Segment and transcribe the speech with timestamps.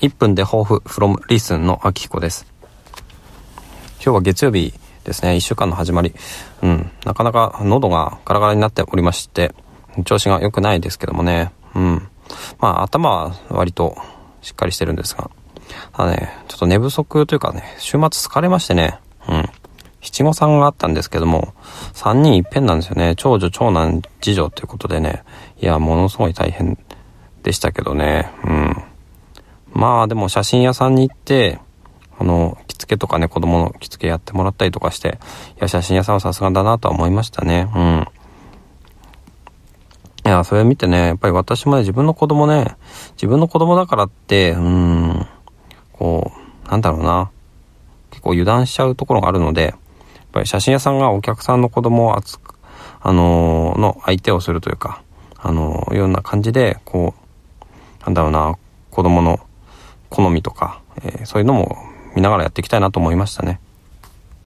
[0.00, 2.46] 1分で抱負 from listen の秋彦です。
[4.02, 4.72] 今日は月曜日
[5.04, 6.14] ですね、1週間の始まり。
[6.62, 9.54] うん、なかなか喉がガラガラになっておりまして、
[10.06, 11.52] 調子が良くないですけどもね。
[11.74, 12.08] うん。
[12.60, 13.94] まあ頭は割と
[14.40, 15.30] しっかりしてるんですが。
[15.92, 18.98] ただね、ちょっと寝不足というかね、週末疲れましてね。
[19.28, 19.44] うん。
[20.00, 21.52] 七五三があったんですけども、
[21.92, 23.16] 三人いっぺんなんですよね。
[23.16, 25.24] 長女、長男、次女ということでね。
[25.60, 26.78] いや、ものすごい大変
[27.42, 28.30] でしたけどね。
[28.44, 28.69] うん。
[29.80, 31.58] まあでも写真屋さんに行って、
[32.18, 35.18] あの、着付けとかね、子供の着付けやってもらったりとかして、
[35.56, 37.66] いや、写真屋さんはさすがだなとは思いましたね。
[37.74, 38.06] うん。
[40.26, 42.76] いや、それ見てね、やっぱり私もね、自分の子供ね、
[43.12, 45.26] 自分の子供だからって、うん、
[45.94, 46.30] こ
[46.66, 47.30] う、なんだろうな、
[48.10, 49.74] 結構油断しちゃうところがあるので、やっ
[50.30, 52.54] ぱり写真屋さんがお客さんの子供を扱
[53.00, 55.02] あのー、の相手をするというか、
[55.38, 57.14] あのー、ような感じで、こ
[58.02, 58.58] う、なんだろうな、
[58.90, 59.40] 子供の
[60.22, 61.76] 好みとか、えー、そういうのも
[62.14, 63.60] 見ながらやっていきたいなと思いましたね。